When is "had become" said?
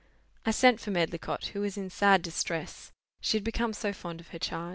3.37-3.71